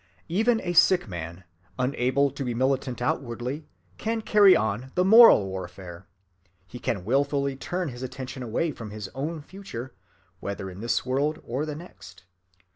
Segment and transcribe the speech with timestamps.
[0.29, 1.43] Even a sick man,
[1.77, 3.67] unable to be militant outwardly,
[3.99, 6.07] can carry on the moral warfare.
[6.65, 9.93] He can willfully turn his attention away from his own future,
[10.39, 12.23] whether in this world or the next.